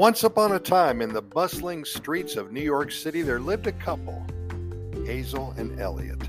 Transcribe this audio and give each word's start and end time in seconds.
Once 0.00 0.24
upon 0.24 0.52
a 0.52 0.58
time, 0.58 1.02
in 1.02 1.12
the 1.12 1.20
bustling 1.20 1.84
streets 1.84 2.34
of 2.34 2.52
New 2.52 2.62
York 2.62 2.90
City, 2.90 3.20
there 3.20 3.38
lived 3.38 3.66
a 3.66 3.72
couple, 3.72 4.24
Hazel 5.04 5.52
and 5.58 5.78
Elliot. 5.78 6.26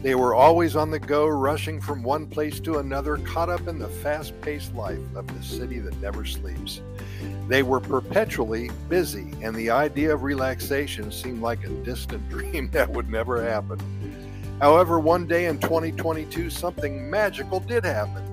They 0.00 0.14
were 0.14 0.34
always 0.34 0.76
on 0.76 0.90
the 0.90 0.98
go, 0.98 1.26
rushing 1.26 1.78
from 1.78 2.02
one 2.02 2.26
place 2.26 2.58
to 2.60 2.78
another, 2.78 3.18
caught 3.18 3.50
up 3.50 3.68
in 3.68 3.78
the 3.78 3.86
fast 3.86 4.32
paced 4.40 4.74
life 4.74 4.98
of 5.14 5.26
the 5.26 5.44
city 5.44 5.78
that 5.80 6.00
never 6.00 6.24
sleeps. 6.24 6.80
They 7.48 7.62
were 7.62 7.80
perpetually 7.80 8.70
busy, 8.88 9.30
and 9.42 9.54
the 9.54 9.68
idea 9.68 10.14
of 10.14 10.22
relaxation 10.22 11.12
seemed 11.12 11.42
like 11.42 11.64
a 11.64 11.82
distant 11.84 12.26
dream 12.30 12.70
that 12.70 12.88
would 12.88 13.10
never 13.10 13.44
happen. 13.44 13.78
However, 14.58 14.98
one 14.98 15.26
day 15.26 15.48
in 15.48 15.58
2022, 15.58 16.48
something 16.48 17.10
magical 17.10 17.60
did 17.60 17.84
happen. 17.84 18.31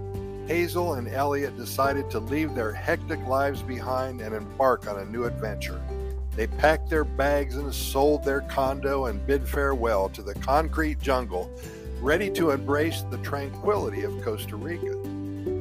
Hazel 0.50 0.96
and 0.96 1.08
Elliot 1.08 1.56
decided 1.58 2.10
to 2.10 2.18
leave 2.18 2.56
their 2.56 2.74
hectic 2.74 3.24
lives 3.28 3.62
behind 3.62 4.20
and 4.20 4.34
embark 4.34 4.88
on 4.88 4.98
a 4.98 5.06
new 5.06 5.26
adventure. 5.26 5.80
They 6.36 6.48
packed 6.48 6.90
their 6.90 7.04
bags 7.04 7.56
and 7.56 7.72
sold 7.72 8.24
their 8.24 8.42
condo 8.42 9.06
and 9.06 9.28
bid 9.28 9.48
farewell 9.48 10.10
to 10.10 10.24
the 10.24 10.34
concrete 10.34 11.00
jungle, 11.00 11.52
ready 12.02 12.32
to 12.32 12.50
embrace 12.50 13.04
the 13.12 13.20
tranquility 13.20 14.02
of 14.02 14.24
Costa 14.24 14.56
Rica. 14.56 14.96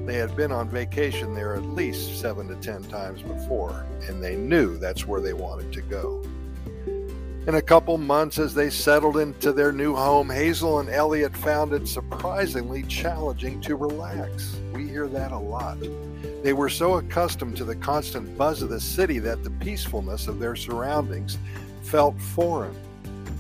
They 0.07 0.15
had 0.15 0.35
been 0.35 0.53
on 0.53 0.71
vacation 0.71 1.35
there 1.35 1.55
at 1.55 1.65
least 1.65 2.19
seven 2.19 2.49
to 2.49 2.55
ten 2.55 2.83
times 2.85 3.21
before, 3.21 3.85
and 4.09 4.25
they 4.25 4.37
knew 4.37 4.79
that's 4.79 5.07
where 5.07 5.21
they 5.21 5.35
wanted 5.35 5.71
to 5.75 5.83
go. 5.83 6.25
In 7.49 7.55
a 7.55 7.63
couple 7.63 7.97
months, 7.97 8.39
as 8.39 8.53
they 8.53 8.69
settled 8.69 9.17
into 9.17 9.55
their 9.55 9.73
new 9.73 9.95
home, 9.95 10.29
Hazel 10.29 10.81
and 10.81 10.91
Elliot 10.91 11.35
found 11.35 11.73
it 11.73 11.89
surprisingly 11.89 12.83
challenging 12.83 13.59
to 13.63 13.75
relax. 13.75 14.61
We 14.75 14.87
hear 14.87 15.09
that 15.09 15.33
a 15.33 15.39
lot. 15.39 15.79
They 16.43 16.53
were 16.53 16.69
so 16.69 16.99
accustomed 16.99 17.57
to 17.57 17.65
the 17.65 17.75
constant 17.75 18.37
buzz 18.37 18.61
of 18.61 18.69
the 18.69 18.79
city 18.79 19.19
that 19.21 19.43
the 19.45 19.51
peacefulness 19.51 20.29
of 20.29 20.39
their 20.39 20.57
surroundings 20.57 21.39
felt 21.81 22.21
foreign. 22.21 22.77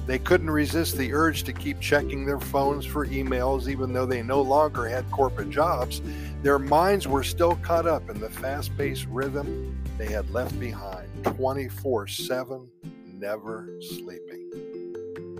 They 0.06 0.18
couldn't 0.18 0.50
resist 0.50 0.96
the 0.96 1.12
urge 1.12 1.42
to 1.42 1.52
keep 1.52 1.78
checking 1.78 2.24
their 2.24 2.40
phones 2.40 2.86
for 2.86 3.06
emails, 3.06 3.68
even 3.68 3.92
though 3.92 4.06
they 4.06 4.22
no 4.22 4.40
longer 4.40 4.88
had 4.88 5.10
corporate 5.10 5.50
jobs. 5.50 6.00
Their 6.42 6.58
minds 6.58 7.06
were 7.06 7.24
still 7.24 7.56
caught 7.56 7.86
up 7.86 8.08
in 8.08 8.18
the 8.20 8.30
fast 8.30 8.74
paced 8.78 9.04
rhythm 9.08 9.78
they 9.98 10.06
had 10.06 10.30
left 10.30 10.58
behind 10.58 11.08
24 11.24 12.06
7 12.06 12.70
never 13.18 13.74
sleeping. 13.80 14.50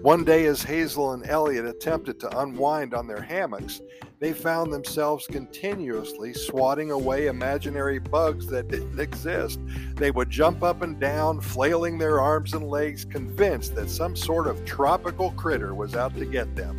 One 0.02 0.24
day, 0.24 0.46
as 0.46 0.62
Hazel 0.62 1.12
and 1.12 1.28
Elliot 1.28 1.64
attempted 1.64 2.20
to 2.20 2.38
unwind 2.38 2.94
on 2.94 3.06
their 3.06 3.20
hammocks, 3.20 3.80
they 4.20 4.32
found 4.32 4.72
themselves 4.72 5.26
continuously 5.26 6.32
swatting 6.32 6.90
away 6.90 7.26
imaginary 7.26 7.98
bugs 7.98 8.46
that 8.46 8.68
didn't 8.68 8.98
exist. 8.98 9.60
They 9.94 10.10
would 10.10 10.30
jump 10.30 10.62
up 10.62 10.82
and 10.82 10.98
down, 10.98 11.40
flailing 11.40 11.98
their 11.98 12.20
arms 12.20 12.54
and 12.54 12.68
legs, 12.68 13.04
convinced 13.04 13.74
that 13.74 13.90
some 13.90 14.14
sort 14.16 14.46
of 14.46 14.64
tropical 14.64 15.32
critter 15.32 15.74
was 15.74 15.94
out 15.94 16.16
to 16.16 16.26
get 16.26 16.54
them. 16.54 16.76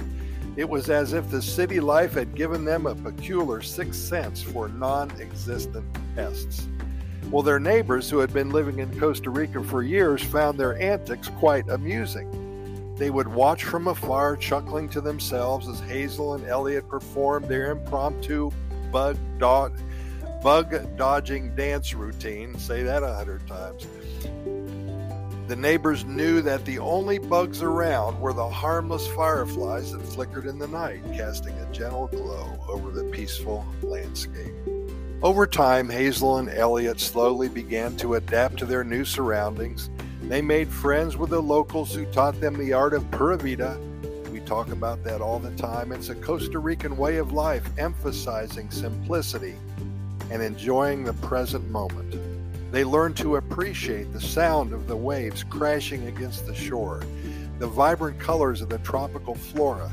It 0.56 0.68
was 0.68 0.90
as 0.90 1.14
if 1.14 1.30
the 1.30 1.42
city 1.42 1.80
life 1.80 2.14
had 2.14 2.36
given 2.36 2.66
them 2.66 2.86
a 2.86 2.96
peculiar 2.96 3.62
sixth 3.62 4.02
sense 4.02 4.42
for 4.42 4.68
non 4.70 5.12
existent 5.22 5.86
pests. 6.16 6.68
Well, 7.32 7.44
their 7.44 7.60
neighbors 7.60 8.10
who 8.10 8.18
had 8.18 8.34
been 8.34 8.50
living 8.50 8.80
in 8.80 9.00
Costa 9.00 9.30
Rica 9.30 9.64
for 9.64 9.84
years 9.84 10.24
found 10.24 10.60
their 10.60 10.80
antics 10.82 11.28
quite 11.38 11.70
amusing. 11.70 12.96
They 12.96 13.12
would 13.12 13.28
watch 13.28 13.66
from 13.66 13.88
afar, 13.88 14.36
chuckling 14.36 14.90
to 14.90 15.00
themselves 15.00 15.68
as 15.68 15.80
Hazel 15.82 16.34
and 16.34 16.48
Elliot 16.48 16.90
performed 16.90 17.48
their 17.48 17.70
impromptu 17.70 18.50
bug, 18.92 19.16
do- 19.38 19.72
bug 20.42 20.98
dodging 20.98 21.56
dance 21.56 21.94
routine. 21.94 22.58
Say 22.58 22.82
that 22.82 23.04
a 23.04 23.14
hundred 23.14 23.46
times. 23.48 23.86
The 25.48 25.56
neighbors 25.56 26.06
knew 26.06 26.42
that 26.42 26.66
the 26.66 26.80
only 26.80 27.20
bugs 27.20 27.62
around 27.62 28.20
were 28.20 28.34
the 28.34 28.50
harmless 28.50 29.06
fireflies 29.08 29.92
that 29.92 30.02
flickered 30.02 30.48
in 30.48 30.58
the 30.58 30.68
night, 30.68 31.04
casting 31.16 31.54
a 31.60 31.72
gentle 31.72 32.08
glow 32.08 32.60
over 32.68 32.90
the 32.90 33.04
peaceful 33.06 33.64
landscape. 33.84 34.79
Over 35.22 35.46
time, 35.46 35.90
Hazel 35.90 36.38
and 36.38 36.50
Elliot 36.50 36.98
slowly 36.98 37.50
began 37.50 37.98
to 37.98 38.16
adapt 38.16 38.56
to 38.60 38.66
their 38.66 38.86
new 38.86 39.04
surroundings. 39.04 39.90
They 40.24 40.42
made 40.42 40.70
friends 40.70 41.18
with 41.18 41.32
the 41.32 41.42
locals 41.42 41.94
who 41.94 42.06
taught 42.06 42.40
them 42.40 42.58
the 42.58 42.72
art 42.72 42.94
of 42.94 43.12
Pura 43.12 43.38
Vida. 43.38 43.78
We 44.32 44.40
talk 44.40 44.70
about 44.72 45.04
that 45.04 45.20
all 45.20 45.38
the 45.38 45.52
time. 45.58 45.92
It's 45.92 46.08
a 46.08 46.16
Costa 46.16 46.58
Rican 46.58 46.96
way 46.96 47.18
of 47.18 47.34
life, 47.34 47.70
emphasizing 47.78 48.72
simplicity 48.72 49.56
and 50.32 50.42
enjoying 50.42 51.04
the 51.04 51.14
present 51.16 51.70
moment. 51.70 52.16
They 52.72 52.86
learned 52.86 53.18
to 53.18 53.36
appreciate 53.36 54.14
the 54.14 54.22
sound 54.22 54.72
of 54.72 54.88
the 54.88 54.96
waves 54.96 55.44
crashing 55.44 56.08
against 56.08 56.46
the 56.46 56.56
shore, 56.56 57.04
the 57.58 57.68
vibrant 57.68 58.22
colors 58.22 58.62
of 58.62 58.70
the 58.70 58.80
tropical 58.80 59.36
flora, 59.36 59.92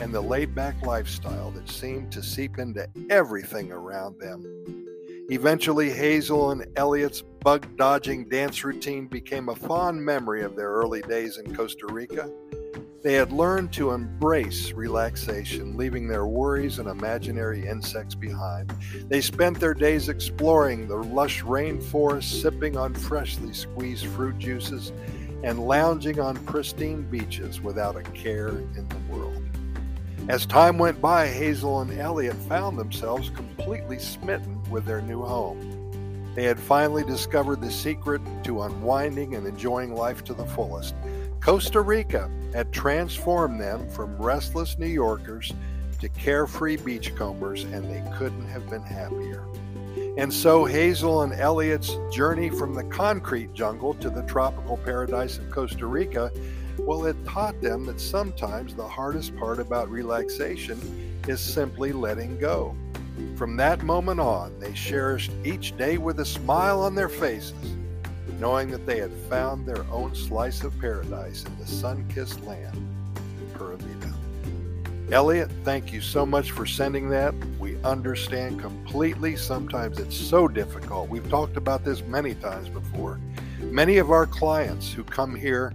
and 0.00 0.12
the 0.12 0.20
laid 0.20 0.54
back 0.54 0.80
lifestyle 0.82 1.50
that 1.52 1.68
seemed 1.68 2.12
to 2.12 2.22
seep 2.22 2.58
into 2.58 2.88
everything 3.10 3.72
around 3.72 4.18
them. 4.20 4.42
Eventually, 5.28 5.90
Hazel 5.90 6.52
and 6.52 6.66
Elliot's 6.76 7.22
bug 7.22 7.66
dodging 7.76 8.28
dance 8.28 8.62
routine 8.62 9.08
became 9.08 9.48
a 9.48 9.56
fond 9.56 10.04
memory 10.04 10.42
of 10.42 10.54
their 10.54 10.70
early 10.70 11.02
days 11.02 11.38
in 11.38 11.54
Costa 11.54 11.86
Rica. 11.86 12.30
They 13.02 13.14
had 13.14 13.32
learned 13.32 13.72
to 13.74 13.92
embrace 13.92 14.72
relaxation, 14.72 15.76
leaving 15.76 16.08
their 16.08 16.26
worries 16.26 16.78
and 16.78 16.88
imaginary 16.88 17.66
insects 17.66 18.14
behind. 18.14 18.72
They 19.08 19.20
spent 19.20 19.60
their 19.60 19.74
days 19.74 20.08
exploring 20.08 20.88
the 20.88 20.96
lush 20.96 21.42
rainforest, 21.42 22.40
sipping 22.42 22.76
on 22.76 22.94
freshly 22.94 23.52
squeezed 23.52 24.06
fruit 24.06 24.38
juices, 24.38 24.92
and 25.44 25.66
lounging 25.66 26.18
on 26.18 26.36
pristine 26.46 27.02
beaches 27.02 27.60
without 27.60 27.96
a 27.96 28.02
care 28.02 28.48
in 28.48 28.88
the 28.88 29.12
world. 29.12 29.35
As 30.28 30.44
time 30.44 30.76
went 30.76 31.00
by, 31.00 31.28
Hazel 31.28 31.82
and 31.82 32.00
Elliot 32.00 32.34
found 32.34 32.76
themselves 32.76 33.30
completely 33.30 34.00
smitten 34.00 34.60
with 34.70 34.84
their 34.84 35.00
new 35.00 35.22
home. 35.22 36.32
They 36.34 36.42
had 36.42 36.58
finally 36.58 37.04
discovered 37.04 37.60
the 37.60 37.70
secret 37.70 38.20
to 38.42 38.62
unwinding 38.62 39.36
and 39.36 39.46
enjoying 39.46 39.94
life 39.94 40.24
to 40.24 40.34
the 40.34 40.44
fullest. 40.44 40.96
Costa 41.40 41.80
Rica 41.80 42.28
had 42.52 42.72
transformed 42.72 43.60
them 43.60 43.88
from 43.88 44.16
restless 44.16 44.76
New 44.78 44.88
Yorkers 44.88 45.52
to 46.00 46.08
carefree 46.08 46.78
beachcombers, 46.78 47.62
and 47.62 47.84
they 47.84 48.02
couldn't 48.18 48.48
have 48.48 48.68
been 48.68 48.82
happier. 48.82 49.44
And 50.18 50.34
so 50.34 50.64
Hazel 50.64 51.22
and 51.22 51.34
Elliot's 51.34 51.96
journey 52.10 52.50
from 52.50 52.74
the 52.74 52.84
concrete 52.84 53.54
jungle 53.54 53.94
to 53.94 54.10
the 54.10 54.22
tropical 54.22 54.76
paradise 54.78 55.38
of 55.38 55.48
Costa 55.50 55.86
Rica, 55.86 56.32
well, 56.86 57.04
it 57.06 57.16
taught 57.26 57.60
them 57.60 57.84
that 57.86 58.00
sometimes 58.00 58.76
the 58.76 58.86
hardest 58.86 59.36
part 59.36 59.58
about 59.58 59.90
relaxation 59.90 60.78
is 61.26 61.40
simply 61.40 61.90
letting 61.92 62.38
go. 62.38 62.76
From 63.34 63.56
that 63.56 63.82
moment 63.82 64.20
on, 64.20 64.56
they 64.60 64.72
cherished 64.72 65.32
each 65.44 65.76
day 65.76 65.98
with 65.98 66.20
a 66.20 66.24
smile 66.24 66.80
on 66.80 66.94
their 66.94 67.08
faces, 67.08 67.74
knowing 68.38 68.70
that 68.70 68.86
they 68.86 69.00
had 69.00 69.12
found 69.28 69.66
their 69.66 69.84
own 69.90 70.14
slice 70.14 70.62
of 70.62 70.78
paradise 70.78 71.44
in 71.44 71.58
the 71.58 71.66
sun 71.66 72.06
kissed 72.08 72.44
land 72.44 72.76
of 73.58 73.80
Vida. 73.80 74.14
Elliot, 75.10 75.50
thank 75.64 75.92
you 75.92 76.00
so 76.00 76.24
much 76.24 76.52
for 76.52 76.66
sending 76.66 77.08
that. 77.08 77.34
We 77.58 77.82
understand 77.82 78.60
completely. 78.60 79.34
Sometimes 79.34 79.98
it's 79.98 80.16
so 80.16 80.46
difficult. 80.46 81.08
We've 81.08 81.28
talked 81.28 81.56
about 81.56 81.84
this 81.84 82.02
many 82.02 82.34
times 82.34 82.68
before. 82.68 83.18
Many 83.60 83.96
of 83.96 84.12
our 84.12 84.26
clients 84.26 84.92
who 84.92 85.02
come 85.02 85.34
here 85.34 85.72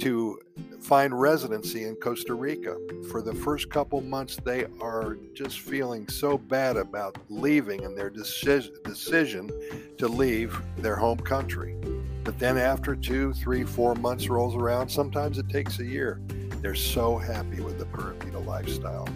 to 0.00 0.40
find 0.80 1.18
residency 1.18 1.84
in 1.84 1.96
Costa 1.96 2.34
Rica, 2.34 2.76
for 3.10 3.22
the 3.22 3.34
first 3.34 3.70
couple 3.70 4.00
months, 4.00 4.36
they 4.44 4.66
are 4.80 5.18
just 5.32 5.60
feeling 5.60 6.08
so 6.08 6.36
bad 6.36 6.76
about 6.76 7.16
leaving 7.28 7.84
and 7.84 7.96
their 7.96 8.10
decision 8.10 9.50
to 9.98 10.08
leave 10.08 10.60
their 10.76 10.96
home 10.96 11.18
country. 11.18 11.76
But 12.22 12.38
then 12.38 12.56
after 12.56 12.96
two, 12.96 13.32
three, 13.34 13.64
four 13.64 13.94
months 13.94 14.28
rolls 14.28 14.54
around, 14.54 14.88
sometimes 14.88 15.38
it 15.38 15.48
takes 15.48 15.78
a 15.78 15.84
year 15.84 16.20
they're 16.64 16.74
so 16.74 17.18
happy 17.18 17.60
with 17.60 17.78
the 17.78 17.84
Pura 17.84 18.14
Vida 18.14 18.38
lifestyle. 18.38 19.06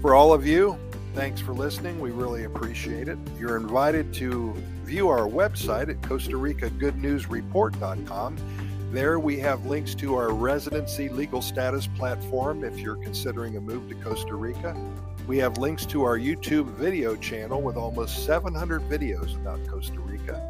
For 0.00 0.14
all 0.14 0.32
of 0.32 0.46
you, 0.46 0.78
thanks 1.14 1.38
for 1.38 1.52
listening. 1.52 2.00
We 2.00 2.10
really 2.10 2.44
appreciate 2.44 3.06
it. 3.06 3.18
You're 3.38 3.58
invited 3.58 4.14
to 4.14 4.54
view 4.84 5.10
our 5.10 5.28
website 5.28 5.90
at 5.90 6.00
Costa 6.00 6.38
Rica 6.38 6.70
Good 6.70 6.96
News 6.96 7.28
Report.com. 7.28 8.38
There 8.90 9.20
we 9.20 9.38
have 9.38 9.66
links 9.66 9.94
to 9.96 10.16
our 10.16 10.32
residency 10.32 11.08
legal 11.08 11.40
status 11.40 11.86
platform 11.86 12.64
if 12.64 12.76
you're 12.76 12.96
considering 12.96 13.56
a 13.56 13.60
move 13.60 13.88
to 13.88 13.94
Costa 13.94 14.34
Rica. 14.34 14.76
We 15.28 15.38
have 15.38 15.58
links 15.58 15.86
to 15.86 16.02
our 16.02 16.18
YouTube 16.18 16.66
video 16.70 17.14
channel 17.14 17.62
with 17.62 17.76
almost 17.76 18.26
700 18.26 18.82
videos 18.82 19.36
about 19.36 19.64
Costa 19.68 20.00
Rica 20.00 20.40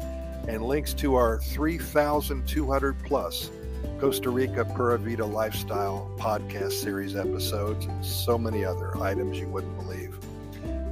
and 0.47 0.63
links 0.63 0.95
to 0.95 1.13
our 1.13 1.39
3,200 1.39 3.03
plus 3.03 3.51
Costa 3.99 4.31
Rica 4.31 4.65
Pura 4.65 4.97
Vida 4.97 5.23
Lifestyle 5.23 6.11
podcast 6.17 6.71
series 6.71 7.15
episodes, 7.15 7.85
and 7.85 8.03
so 8.03 8.39
many 8.39 8.65
other 8.65 8.97
items 8.97 9.37
you 9.37 9.47
wouldn't 9.49 9.77
believe. 9.77 10.17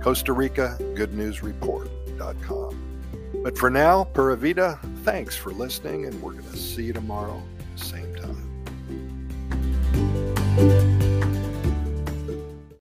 Costa 0.04 0.34
Rica 0.34 0.78
Good 0.94 1.16
News 1.16 1.42
Report.com. 1.42 2.89
But 3.42 3.58
for 3.58 3.70
now, 3.70 4.04
Pura 4.04 4.36
Vida, 4.36 4.78
thanks 5.04 5.36
for 5.36 5.52
listening, 5.52 6.06
and 6.06 6.22
we're 6.22 6.34
going 6.34 6.44
to 6.44 6.58
see 6.58 6.84
you 6.84 6.94
tomorrow, 6.94 7.42
same 7.78 8.14
time. 8.16 8.19